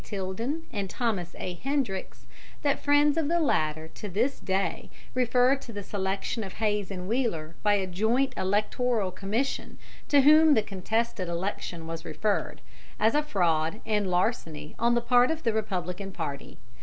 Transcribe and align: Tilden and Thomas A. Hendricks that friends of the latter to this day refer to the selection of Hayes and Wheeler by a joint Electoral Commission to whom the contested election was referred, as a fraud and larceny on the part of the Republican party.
Tilden 0.03 0.63
and 0.73 0.89
Thomas 0.89 1.35
A. 1.37 1.53
Hendricks 1.53 2.25
that 2.63 2.81
friends 2.81 3.17
of 3.17 3.27
the 3.27 3.39
latter 3.39 3.87
to 3.89 4.09
this 4.09 4.39
day 4.39 4.89
refer 5.13 5.55
to 5.57 5.71
the 5.71 5.83
selection 5.83 6.43
of 6.43 6.53
Hayes 6.53 6.89
and 6.89 7.07
Wheeler 7.07 7.53
by 7.61 7.75
a 7.75 7.85
joint 7.85 8.33
Electoral 8.35 9.11
Commission 9.11 9.77
to 10.07 10.21
whom 10.21 10.55
the 10.55 10.63
contested 10.63 11.29
election 11.29 11.85
was 11.85 12.03
referred, 12.03 12.61
as 12.99 13.13
a 13.13 13.21
fraud 13.21 13.79
and 13.85 14.09
larceny 14.09 14.73
on 14.79 14.95
the 14.95 15.01
part 15.01 15.29
of 15.29 15.43
the 15.43 15.53
Republican 15.53 16.11
party. 16.11 16.57